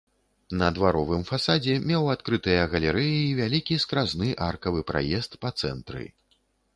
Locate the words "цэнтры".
5.65-6.03